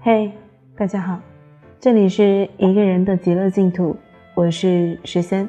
[0.00, 0.30] 嘿，
[0.76, 1.18] 大家好，
[1.80, 3.96] 这里是一个人的极乐净土，
[4.36, 5.48] 我是十三。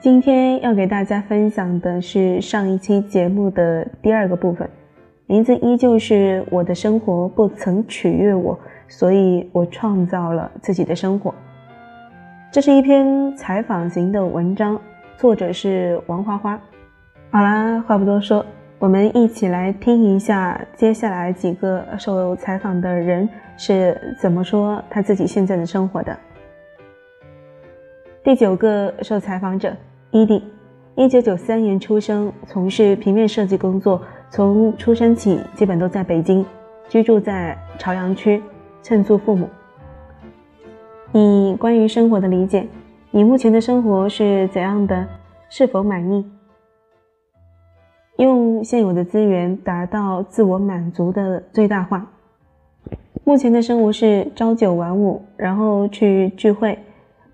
[0.00, 4.66] 今天要给大家分享的是上一期节目的第二个部分，
[5.26, 8.58] 名字依旧是我的生活不曾取悦我，
[8.88, 11.34] 所以我创造了自己的生活。
[12.50, 14.80] 这是一篇采访型的文章，
[15.18, 16.58] 作者是王花花。
[17.30, 18.44] 好啦，话不多说。
[18.78, 23.26] 我们一起来听一下接下来几个受采访的人
[23.56, 26.14] 是怎么说他自己现在的生活的。
[28.22, 29.74] 第九个受采访者
[30.10, 30.44] 伊迪，
[30.94, 36.44] 一九九三年出生，从事平面设计工作，从出生起基本都在北京，
[36.86, 38.42] 居住在朝阳区，
[38.82, 39.48] 蹭住父母。
[41.12, 42.66] 你关于生活的理解，
[43.10, 45.06] 你目前的生活是怎样的？
[45.48, 46.30] 是否满意？
[48.16, 52.10] 用现有的资源达到自我满足的最大化。
[53.24, 56.78] 目前的生活是朝九晚五，然后去聚会，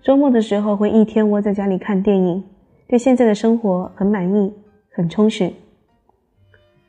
[0.01, 2.43] 周末的时候会一天窝在家里看电影。
[2.87, 4.53] 对现在的生活很满意，
[4.91, 5.53] 很充实。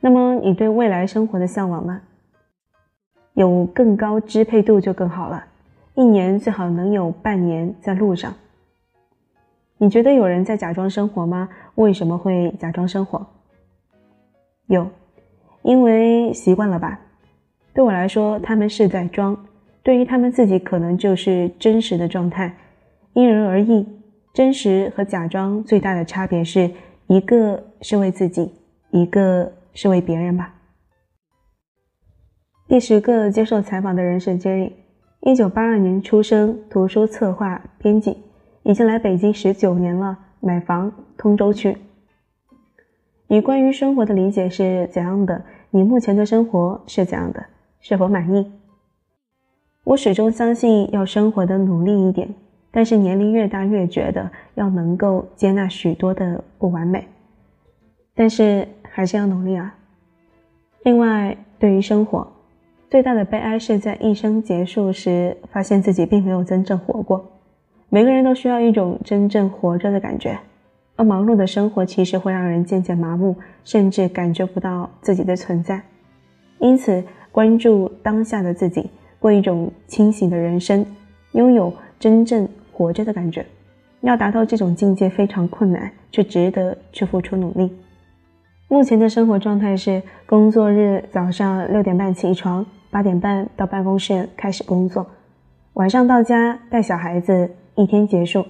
[0.01, 2.01] 那么你对未来生活的向往呢？
[3.33, 5.45] 有更高支配度就更好了，
[5.93, 8.33] 一年最好能有半年在路上。
[9.77, 11.49] 你觉得有人在假装生活吗？
[11.75, 13.25] 为什么会假装生活？
[14.67, 14.89] 有，
[15.63, 16.99] 因为习惯了吧。
[17.73, 19.35] 对我来说，他们是在装；
[19.83, 22.55] 对于他们自己，可能就是真实的状态。
[23.13, 23.87] 因人而异，
[24.33, 26.71] 真实和假装最大的差别是
[27.07, 28.51] 一个是为自己，
[28.91, 30.53] 一个是为别人吧。
[32.67, 34.71] 第十个接受采访的人是 Jerry，
[35.21, 38.17] 一九八二年出生，图书策划编辑，
[38.63, 41.77] 已经来北京十九年了，买房通州区。
[43.27, 45.41] 你关于生活的理解是怎样的？
[45.71, 47.43] 你目前的生活是怎样的？
[47.79, 48.51] 是否满意？
[49.83, 52.29] 我始终相信要生活的努力一点，
[52.71, 57.07] 但是年龄越大越觉得要能够接纳许多的不完美，
[58.13, 59.75] 但是还是要努力啊。
[60.83, 62.27] 另外，对于生活，
[62.91, 67.25] 最大的悲哀是在一生结束时，发现自己并没有真正活过。
[67.89, 70.37] 每个人都需要一种真正活着的感觉。
[70.95, 75.81] 而忙碌的生活其实会让人渐渐麻木，甚至感觉不到自己的存在。
[76.59, 78.89] 因此，关注当下的自己，
[79.19, 80.85] 过一种清醒的人生，
[81.33, 83.45] 拥有真正活着的感觉。
[84.01, 87.75] 要达到这种境界非常困难，却值得去付出努力。
[88.67, 95.05] 目前的生活状态是：工作日早上六点半起床，八点半到办公室开始工作，
[95.73, 98.45] 晚上到家带小孩子，一天结束。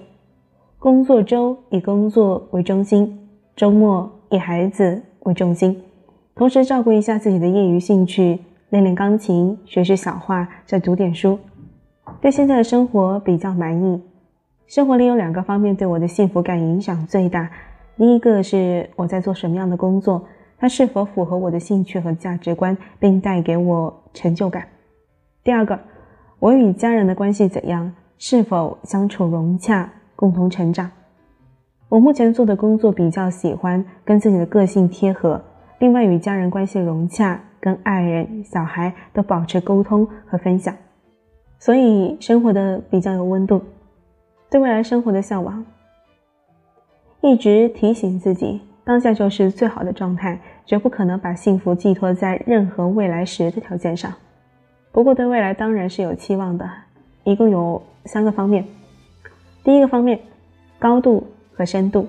[0.78, 5.82] 工作周以工作为中心，周末以孩子为重心，
[6.34, 8.38] 同时照顾一下自己的业余兴趣，
[8.68, 11.38] 练练钢琴，学学小画，再读点书。
[12.20, 14.02] 对现在的生活比较满意。
[14.66, 17.50] 生活里有两个方面对我的幸福感影响最大，
[17.96, 20.22] 第一个是我在做什么样的工作，
[20.58, 24.68] 它是否符合我的兴趣和价值观，并带给我成就感。
[25.42, 25.80] 第二个，
[26.38, 29.90] 我与家人的关系怎样，是否相处融洽。
[30.16, 30.90] 共同成长。
[31.88, 35.40] 我目前做的工作比较喜欢跟自己的个性贴合，
[35.78, 40.74] 另外与家人关系融洽，跟爱人、小孩都保持沟通和分享，
[41.60, 43.62] 所以生活的比较有温度。
[44.50, 45.64] 对未来生活的向往，
[47.20, 54.12] 一直提醒自己，当下就是最好的状态，绝不可能把幸福寄托在任何未来时的条件上。
[54.90, 56.68] 不过对未来当然是有期望的，
[57.22, 58.64] 一共有三个方面。
[59.66, 60.20] 第一个方面，
[60.78, 62.06] 高度和深度，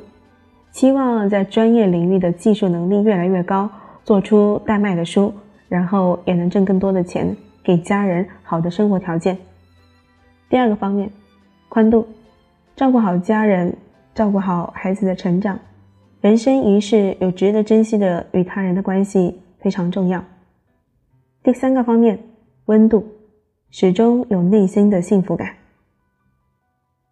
[0.72, 3.68] 期望在专业领域的技术能力越来越高，
[4.04, 5.34] 做出带卖的书，
[5.68, 9.36] 然后也能挣更多的钱，给家人好的生活条件。
[10.52, 11.10] 第二个方面，
[11.68, 12.08] 宽度，
[12.76, 13.76] 照顾好家人，
[14.14, 15.58] 照顾好孩子的成长，
[16.22, 20.24] 人生一世有值得珍惜的与他人的关系非常重要。
[21.42, 22.20] 第三个方面，
[22.66, 23.04] 温度，
[23.72, 25.57] 始终有内心的幸福感。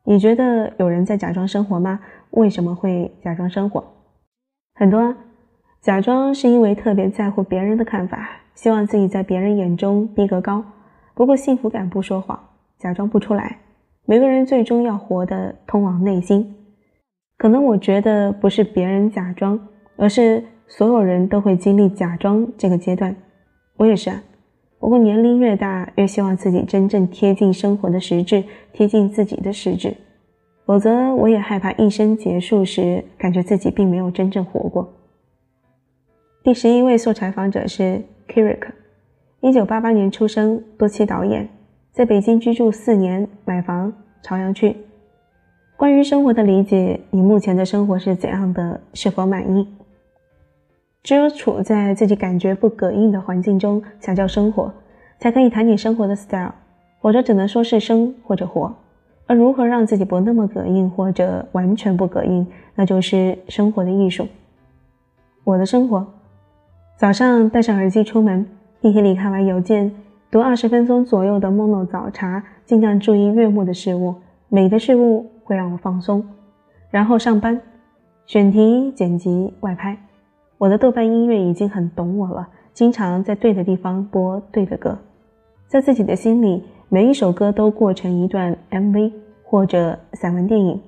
[0.08, 2.00] 你觉得有人在假装生活吗？
[2.32, 3.84] 为什么会假装生活？
[4.76, 5.18] 很多啊
[5.82, 10.64] 假装是因为特别在乎别人的看法，希望自己在别人眼中逼格高。
[11.14, 12.40] 不过幸福感不说谎，
[12.78, 13.58] 假装不出来。
[14.06, 16.56] 每个人最终要活的通往内心。
[17.38, 19.60] 可能我觉得不是别人假装，
[19.98, 23.16] 而是所有人都会经历假装这个阶段。
[23.78, 24.22] 我也是啊。
[24.86, 29.98] 不过年龄越大，越希望自己真正贴近生活的实质，贴近自己的实质。
[30.64, 34.94] 否则我也害怕一生结束时，感觉自己并没有真正活过。
[36.44, 38.62] 第十一位受采访者是 Kirik，
[39.42, 41.50] 一九八八年出生，多期导演，
[41.92, 43.92] 在北京居住四年，买房
[44.22, 44.78] 朝阳区。
[45.76, 48.80] 关于生活的理解，你目前的生活是怎样的？
[48.94, 49.68] 是否满意？
[51.06, 54.74] 只有处在自己感觉不膈应的环境中，才叫生活，
[55.20, 56.52] 才可以谈你生活的 style，
[57.00, 58.76] 否则只能说是生或者活。
[59.28, 64.28] 而如何让自己不那么膈应，或者完全不膈应，那就是生活的艺术。
[65.44, 66.08] 我的生活：
[66.98, 68.44] 早上戴上耳机出门，
[68.82, 69.92] 地铁里看完邮件，
[70.32, 74.16] 读二十分钟左右的 Mono 早茶，尽量注意悦目的事物，
[74.50, 75.30] 美的事物。
[75.44, 76.26] 会让我放松，
[76.90, 77.62] 然后上班，
[78.26, 79.96] 选题、剪辑、外拍。
[80.58, 84.98] 我的豆瓣音乐已经很懂我了，经常在对的地方播对的歌。
[85.68, 89.12] 在自己的心里，每一首歌都过成一段 MV
[89.44, 90.82] 或者散文电影。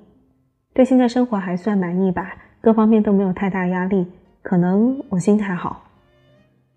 [0.72, 4.06] 对现在生活还算满意吧，各方面都没有太大压力。
[4.42, 5.82] 可能我心态好。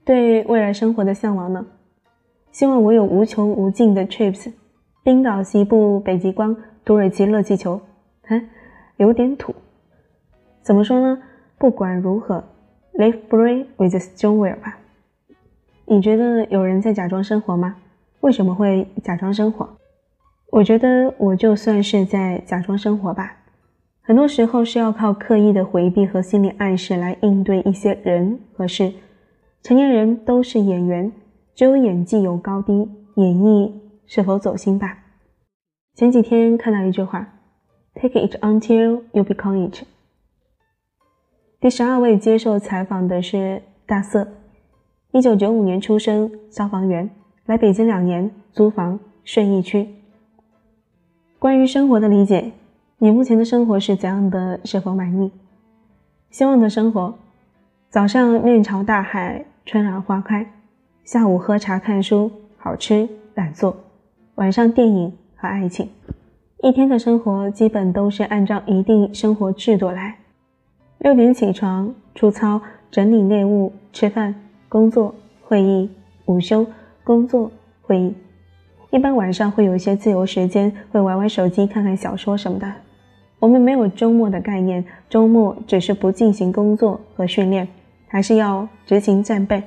[0.03, 1.65] 对未来生活的向往呢？
[2.51, 4.51] 希望我有无穷无尽的 trips，
[5.03, 6.55] 冰岛西部、北极光。
[6.83, 7.79] 土耳其热气球，
[8.23, 8.41] 哼，
[8.97, 9.53] 有点土。
[10.63, 11.21] 怎么说呢？
[11.59, 12.43] 不管如何
[12.93, 14.77] ，live free with the strong will 吧。
[15.85, 17.75] 你觉得有人在假装生活吗？
[18.21, 19.67] 为什么会假装生活？
[20.51, 23.37] 我觉得我就算是在假装生活吧。
[24.01, 28.91] 很多时候是要靠刻意的回避和心理暗示来应对一些人和事。
[29.63, 31.11] 成年人都是演员，
[31.55, 32.73] 只有演技有高低，
[33.15, 33.71] 演绎
[34.05, 34.97] 是否走心吧。
[35.95, 37.33] 前几天看到一句话
[37.93, 39.83] ：“Take it until you become it。”
[41.61, 44.27] 第十二位接受采访的是大色，
[45.11, 47.07] 一九九五年出生，消防员，
[47.45, 49.87] 来北京两年，租房顺义区。
[51.37, 52.51] 关于生活的理解，
[52.97, 54.59] 你目前的生活是怎样的？
[54.65, 55.31] 是否满意？
[56.31, 57.13] 希望的生活：
[57.91, 60.43] 早上面朝大海，春暖花开；
[61.03, 63.71] 下午喝茶看书，好吃懒做；
[64.33, 65.13] 晚上电影。
[65.35, 65.89] 和爱情，
[66.61, 70.17] 一天的生活基本都是按照一定生活制度来：
[71.03, 72.61] 六点起床、出操、
[72.91, 74.35] 整理内务、吃饭、
[74.69, 75.89] 工作、会议、
[76.25, 76.63] 午休、
[77.03, 77.51] 工作、
[77.81, 78.13] 会议。
[78.91, 82.71] 一般晚上会有一些自由时间，会玩玩手机、看看小说什么的。
[83.39, 87.67] 我们没有周末的概念，周末只是不进行工作和训练，
[88.07, 89.63] 还是要执行战备。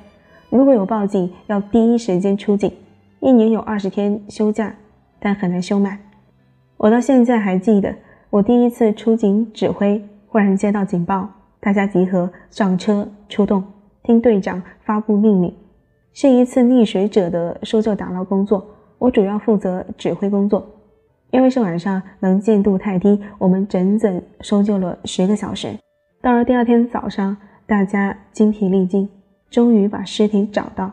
[0.49, 2.71] 如果有报警，要第一时间出警。
[3.19, 4.73] 一年有二十天休假。
[5.19, 5.97] 但很难休满。
[6.77, 7.95] 我到现在还记得，
[8.29, 10.01] 我第一次出警指挥，
[10.35, 11.29] 忽然接到警报，
[11.61, 13.63] 大家集合，上车出动，
[14.03, 15.55] 听队长发布命令。
[16.11, 18.67] 是一次溺水者的搜救打捞工作，
[18.97, 20.67] 我主要负责指挥工作。
[21.31, 25.69] 因为是晚上，能见度太低，我们整整搜救了十个小时。
[26.21, 29.09] 到了第二天早上，大家精疲力尽，
[29.49, 30.91] 终于把尸体找到，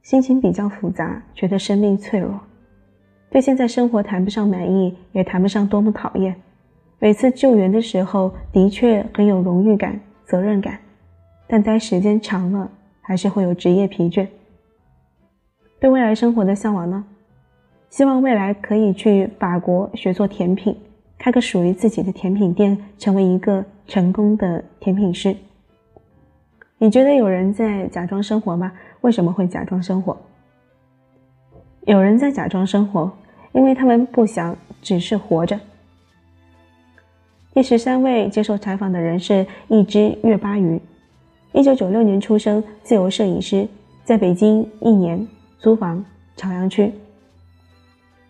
[0.00, 2.40] 心情比较复杂，觉得生命脆弱。
[3.28, 6.34] 对现在生活谈不上满意，也谈不上多么讨厌。
[7.00, 10.78] 每次救援的时候，的确很有荣誉感、责任感，
[11.46, 12.68] 但待时间长了，
[13.00, 14.26] 还是会有职业疲倦。
[15.78, 17.04] 对未来生活的向往呢？
[17.88, 20.76] 希望未来可以去法国学做甜品，
[21.16, 25.36] 开个属于自己的甜品店，成为一个成功的甜品师。
[26.78, 28.72] 你觉得有人在假装生活吗？
[29.02, 30.16] 为什么会假装生活？
[31.82, 33.10] 有人在假装生活，
[33.52, 35.58] 因为他们不想只是活着。
[37.54, 40.80] 第十三位接受采访的人是一只月巴鱼，
[41.52, 43.66] 一九九六年出生，自由摄影师，
[44.04, 45.26] 在北京一年，
[45.58, 46.04] 租房
[46.36, 46.92] 朝阳区。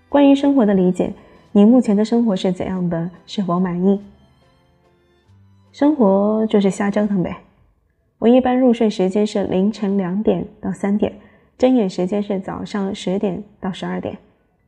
[0.08, 1.12] 关于生活的理解，
[1.52, 3.10] 你目前的生活是怎样的？
[3.26, 4.00] 是否满意？
[5.72, 7.36] 生活就是瞎折腾呗。
[8.18, 11.12] 我一般入睡时间是凌晨两点到三点。
[11.58, 14.16] 睁眼时间是早上十点到十二点，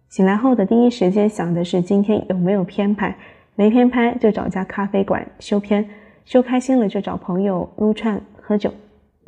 [0.08, 3.16] 醒来后的第一时间想的是今天有没有偏拍，
[3.60, 5.86] 没片拍就找家咖啡馆修片，
[6.24, 8.72] 修开心了就找朋友撸串喝酒，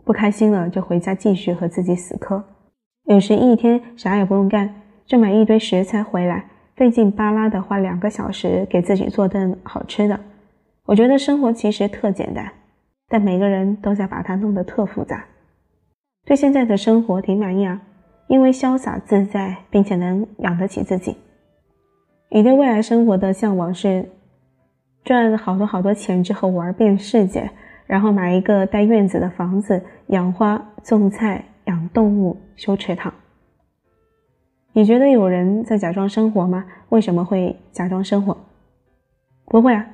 [0.07, 2.43] 不开心了就回家继续和自己死磕。
[3.05, 4.75] 有时一天啥也不用干，
[5.05, 6.47] 就买一堆食材回来，
[6.77, 10.19] 费劲巴拉的花两个小时给自己做顿好吃的。
[10.87, 12.51] 我觉得生活其实特简单，
[13.11, 15.27] 但每个人都在把它弄得特复杂。
[16.25, 17.83] 对现在的生活挺满意啊，
[18.29, 21.19] 因为潇洒自在，并且能养得起自己。
[22.31, 24.09] 你对未来生活的向往是
[25.05, 27.51] 赚好多好多钱之后玩遍世界，
[27.87, 33.13] 然后买一个带院子的房子，养花、种菜、养动物、修池塘。
[34.73, 36.65] 你觉得有人在假装生活吗？
[36.89, 38.37] 为什么会假装生活？
[39.47, 39.87] 不会啊，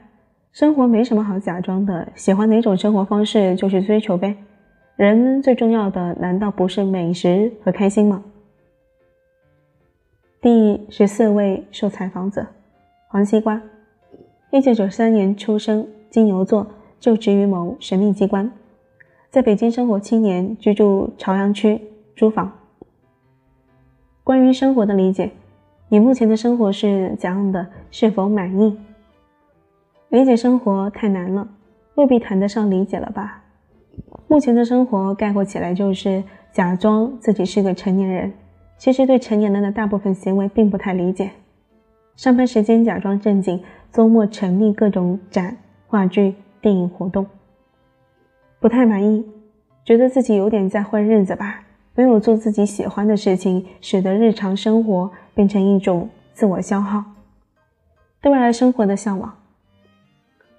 [0.53, 4.37] 生活没什么好假装的，喜欢哪种生活方式就去追求呗。
[4.97, 8.23] 人最重要的难道不是美食和开心吗？
[10.41, 12.47] 第十四位受采访者，
[13.09, 13.61] 黄西瓜，
[14.51, 16.67] 一九九三年出生，金牛座，
[16.99, 18.51] 就职于某神秘机关，
[19.29, 21.79] 在北京生活七年，居住朝阳区
[22.17, 22.51] 租房。
[24.25, 25.33] 关于生活的理解，
[25.91, 27.67] 你目前的生活是怎样的？
[27.91, 28.79] 是否满意？
[30.09, 31.47] 理解生活太难了，
[31.97, 33.45] 未必谈得上理解了吧？
[34.29, 38.33] 目前的生活概括起来就是假装自己是个成年人，
[38.79, 41.33] 其实对成年人的大部分行为并不太理解。
[42.17, 47.27] 上班时间假装正经，周末沉迷各种展、话剧、电影活动。
[48.61, 49.25] 不太满意，
[49.85, 51.63] 觉得自己有点在混日子吧？
[51.95, 57.03] 没有做自己喜欢的事情，使得日常生活变成一种自我消耗。
[58.21, 59.35] 对未来生活的向往。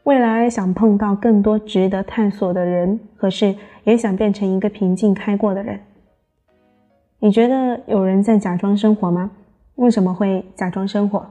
[0.03, 5.79] 未来想碰到更多值得探索的人和事，也想变成一个平静开过的人。
[7.19, 9.29] 你觉得有人在假装生活吗？
[9.75, 11.29] 为什么会假装生活？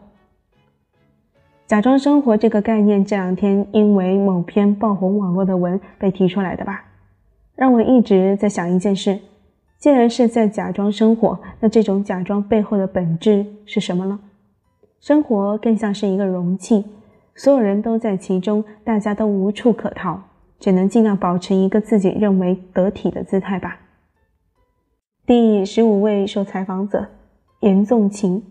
[1.69, 6.83] 假装生活这个概念这两天因为某篇爆红网络的文被提出来的吧？
[7.55, 9.19] 让我一直在想一件事：
[9.77, 14.19] 既然是在假装生活，那这种假装背后的本质是什么呢？
[14.99, 16.87] 生活更像是一个容器。
[17.35, 20.19] 所有人都在其中，大家都无处可逃，
[20.59, 23.79] 只能尽量保持一个自己认为得体的姿态吧。
[25.27, 27.09] 第十五位受采访者
[27.61, 28.43] 严纵情，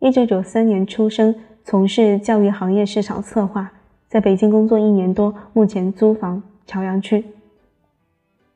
[0.00, 1.32] 一九九三年出生，
[1.68, 3.72] 从事教育行业市场策划，
[4.06, 7.24] 在北京工作一年多，目前租房朝阳区。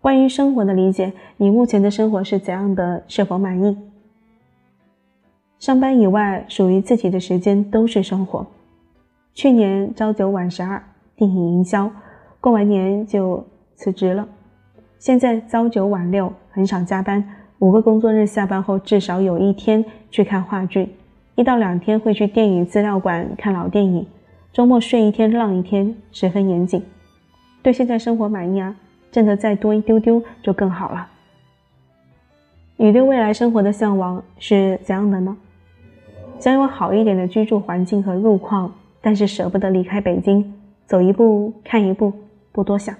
[0.00, 3.02] 关于生活的理解，你目前的生活是怎样的？
[3.08, 3.76] 是否满意？
[5.58, 8.46] 上班以外，属于自己的时间都是生活。
[9.34, 10.80] 去年朝九晚十二，
[11.16, 11.90] 电影营销，
[12.40, 14.28] 过完年就辞职了。
[15.00, 20.94] 现在朝九晚六，很少加班，五个工作日下班后至少有一天去看话剧，
[21.40, 24.06] 一到两天会去电影资料馆看老电影，
[24.52, 26.84] 周末睡一天浪一天，十分严谨。
[27.62, 28.76] 对现在生活满意啊，
[29.10, 31.08] 挣得再多一丢丢就更好了。
[32.76, 35.34] 你对未来生活的向往是怎样的呢？
[36.38, 38.70] 想有好一点的居住环境和路况。
[39.00, 40.52] 但是舍不得离开北京，
[40.84, 42.12] 走一步看一步，
[42.52, 42.94] 不多想。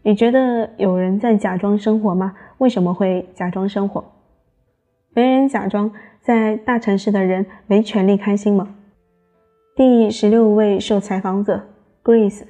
[0.00, 2.34] 你觉得有人在假装生活吗？
[2.56, 4.02] 为什么会假装生活？
[5.12, 5.92] 没人假装，
[6.26, 8.74] 在大城市的人没权利开心吗？
[9.76, 11.62] 第十六位受采访者
[12.02, 12.42] Grace，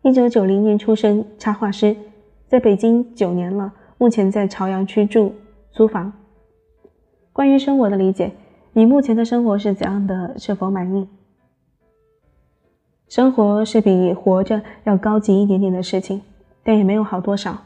[0.00, 1.94] 一九九零年出生，插画师，
[2.48, 5.34] 在北京九年了，目前在朝阳区住
[5.70, 6.10] 租房。
[7.30, 8.32] 关于生活的理解，
[8.72, 10.38] 你目前的生活是怎样的？
[10.38, 11.06] 是否满意？
[13.06, 16.22] 生活是比活着要高级一点点的事情，
[16.62, 17.58] 但也没有好多少。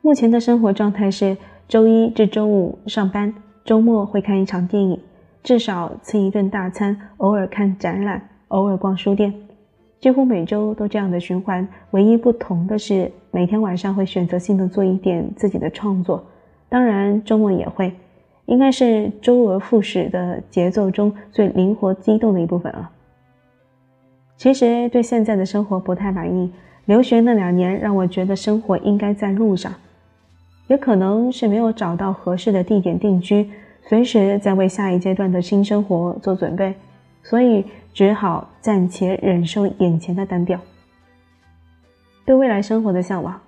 [0.00, 1.36] 目前的生活状态是
[1.68, 3.34] 周一至周五上班，
[3.64, 4.98] 周末会看一场电影，
[5.42, 9.32] 至少吃一顿大餐，偶尔看展览，偶尔逛书店，
[10.00, 11.66] 几乎每周都这样的循环。
[11.92, 16.24] 唯一不同的是，每天晚上会选择性的做一点自己的创作，
[16.68, 17.92] 当然周末也会，
[18.46, 22.90] 应该是周而复始的节奏中最灵活机动的一部分了。
[24.36, 26.50] 其实对现在的生活不太满意。
[26.86, 29.72] 留学那两年让我觉得生活应该在路上，
[30.70, 33.50] 也可能是没有找到合适的地点定居，
[33.82, 36.72] 随时在为下一阶段的新生活做准备，
[37.24, 40.60] 所以只好暂且忍受眼前的单调。
[42.24, 43.40] 对未来生活的向往，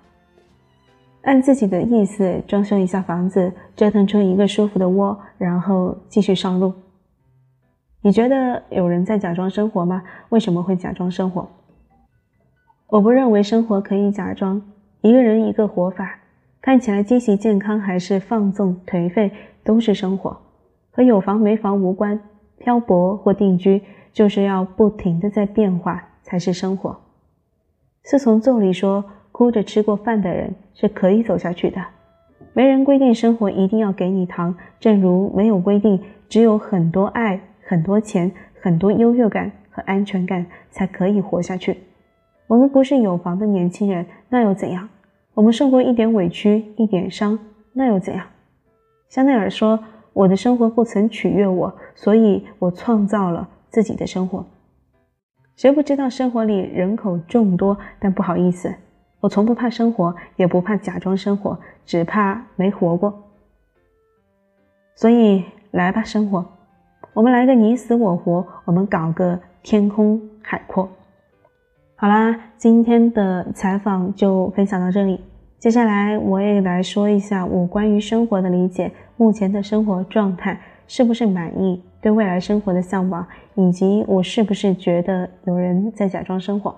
[1.21, 6.73] 按自己的意思装修一下房子，折腾出一个舒服的窝，然后继续上路。
[8.01, 10.03] 你觉得有人在假装生活吗？
[10.27, 11.47] 为什么会假装生活？
[12.87, 14.61] 我不认为生活可以假装。
[14.99, 16.19] 一个人一个活法，
[16.63, 19.29] 看起来积极健康还是放纵颓废，
[19.65, 20.37] 都是生活，
[20.91, 22.17] 和有房没房无关。
[22.57, 23.81] 漂泊或定居，
[24.13, 26.97] 就是要不停的在变化，才是生活。
[28.05, 29.03] 是从咒里说，
[29.33, 31.83] 哭着吃过饭的人是可以走下去的。
[32.53, 37.41] 没人规定生活一定要给你糖，正如没有规定只有很多爱。
[37.65, 41.77] 很多钱，很多优越感和安全感才可以活下去。
[42.47, 44.87] 我们不是有房的年轻人，那又怎样？
[45.33, 47.39] 我们受过一点委屈，一点伤，
[47.73, 48.25] 那又怎样？
[49.09, 49.79] 香奈儿说
[50.13, 54.45] ：“我的生活不曾取悦我，所以我创造了自己的生活。”
[55.55, 57.77] 谁不知道生活里人口众多？
[57.99, 58.73] 但不好意思，
[59.19, 63.23] 我从不怕生活，也不怕假装生活，只怕没活过。
[64.95, 66.45] 所以来吧，生活。
[67.13, 70.89] 我们来个你死我活，我们搞个天空海阔。
[71.95, 75.21] 好啦，今天的采访就分享到这里。
[75.59, 86.75] 接下来我也来说一下我关于生活的理解，目前的生活状态是不是满意，对未来生活的向往，以及我是不是觉得有人在假装生活。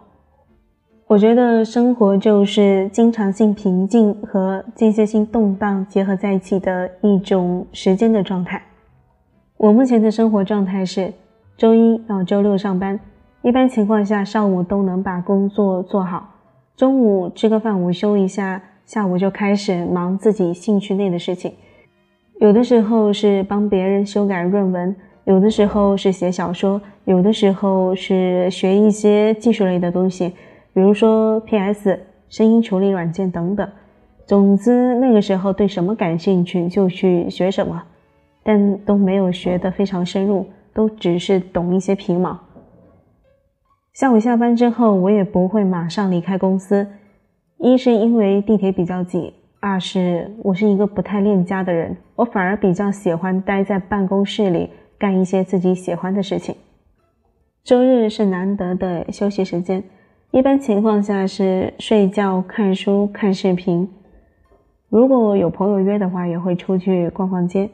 [1.07, 8.61] 我觉得生活就是经常性平静和间歇性动荡结合在一起的一种时间的状态。
[9.57, 11.11] 我目前的生活状态是
[11.57, 12.99] 周一到周六上班，
[13.45, 16.27] 一般情况下上午都能把工作做好，
[16.75, 18.59] 中午吃个饭午休一下。
[18.87, 21.53] 下午就开始忙自己兴趣内的事情，
[22.39, 30.29] 有的时候是帮别人修改论文，有的时候是写小说，有的时候是学一些技术类的东西，
[30.73, 31.99] 比如说 PS、
[32.29, 33.67] 声音处理软件等等。
[34.25, 37.83] 总之，那个时候对什么感兴趣就去学什么，
[38.41, 42.39] 但都没有学得非常深入，都只是懂一些皮毛。
[43.95, 46.85] 下午下班之后，我也不会马上离开公司。
[47.57, 56.53] 一是因为地铁比较挤，二是我是一个不太恋家的人，我反而比较喜欢待在办公室里干一些自己喜欢的事情。
[57.63, 59.81] 周日是难得的休息时间，
[60.31, 63.89] 一般情况下是睡觉、看书、看视频。
[64.89, 67.69] 如果有朋友约的话，也会出去逛逛街，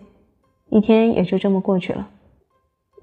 [0.69, 2.07] 一天也就这么过去了。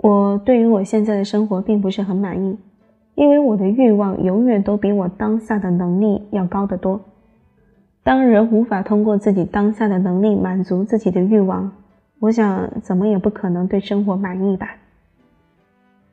[0.04, 2.56] 我对于我现在的生活并不是很满意。
[3.18, 7.00] 因为我的欲望永远都比我当下的能力要高得多。
[8.04, 11.72] 当人无法通过自己当下的能力满足自己的欲望，
[12.20, 14.76] 我想怎么也不可能对生活满意吧。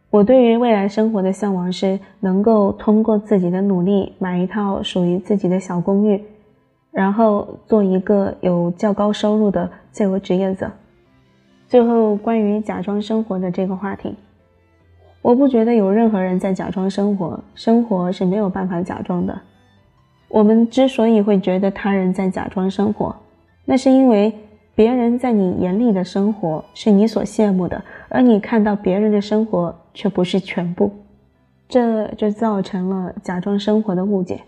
[0.09, 6.23] 我对于未来生活的向往是能够通过自己的努力买一套属于自己的小公寓，
[6.89, 10.71] 然后做一个有较高收入的自由职业者。
[11.67, 14.15] 最后，关于假装生活的这个话题。
[15.25, 19.35] 我不觉得有任何人在假装生活，生活是没有办法假装的。
[20.27, 23.15] 我们之所以会觉得他人在假装生活，
[23.65, 24.31] 那是因为
[24.75, 30.91] 别人在你眼里的生活是你所羡慕的，而你看到别人的生活却不是全部，
[31.67, 34.43] 这就造成了假装生活的误解。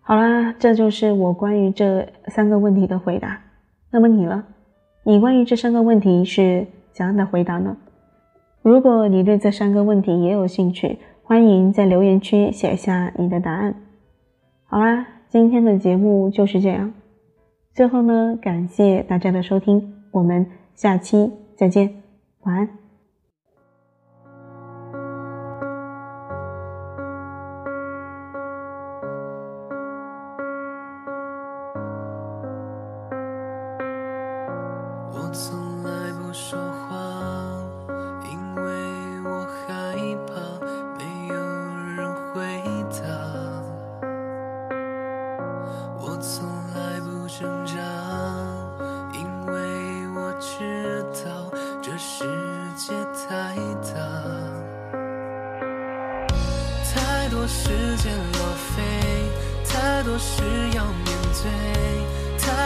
[0.00, 3.38] 好啦，这就是我关于这三个问题的回答。
[3.90, 4.42] 那么你呢？
[5.02, 7.76] 你关于这三个问题是怎样的回答呢？
[8.64, 13.74] 如果你对这三个问题也有兴趣，欢迎在留言区写下你的答案。
[14.64, 16.94] 好啦，今天的节目就是这样。
[17.74, 21.90] 最后呢，感谢大家的收听，我们下期再见，
[22.44, 22.83] 晚安。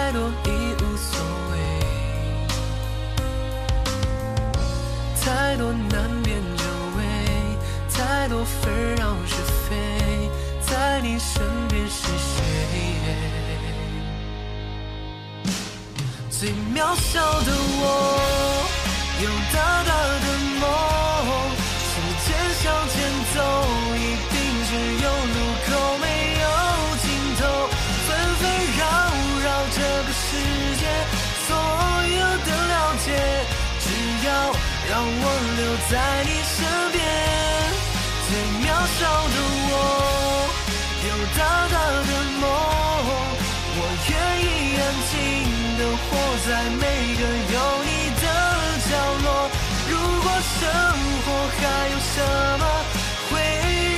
[0.08, 0.48] 太多已
[0.82, 1.54] 无所谓，
[5.20, 6.66] 太多难辨真
[6.96, 6.98] 伪，
[7.92, 9.34] 太多纷扰是
[9.68, 9.76] 非，
[10.62, 12.34] 在你身边是谁？
[16.30, 17.84] 最渺小的我，
[19.22, 19.90] 有大大
[20.24, 20.27] 的
[34.90, 35.04] 让我
[35.58, 35.92] 留在
[36.24, 36.56] 你身
[36.92, 36.96] 边，
[38.26, 38.30] 最
[38.64, 39.36] 渺小的
[39.68, 39.72] 我，
[41.04, 41.76] 有大大
[42.08, 42.42] 的梦，
[43.76, 44.44] 我愿意
[44.80, 45.12] 安静
[45.76, 46.08] 的活
[46.48, 46.48] 在
[46.80, 46.82] 每
[47.16, 47.22] 个
[47.52, 48.24] 有你的
[48.88, 48.90] 角
[49.24, 49.28] 落。
[49.90, 50.60] 如果生
[51.24, 51.26] 活
[51.60, 52.16] 还有什
[52.58, 52.64] 么
[53.28, 53.32] 会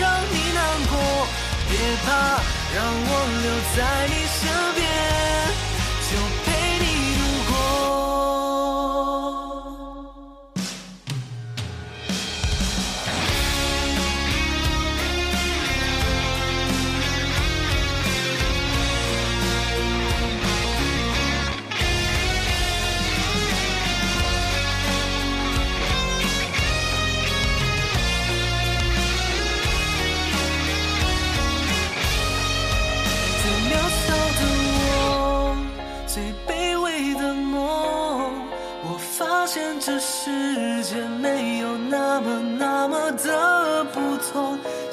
[0.01, 0.59] 让你难
[0.91, 0.93] 过，
[1.71, 1.73] 别
[2.05, 2.09] 怕，
[2.75, 3.11] 让我
[3.43, 4.43] 留在你身
[4.75, 4.81] 边。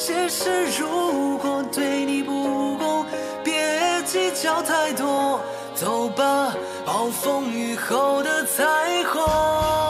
[0.08, 3.06] 只是如果对你不公
[3.44, 5.38] 别计较太多
[5.76, 8.64] 走吧暴风雨后的彩
[9.04, 9.87] 虹。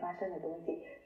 [0.00, 0.96] 发生的东西。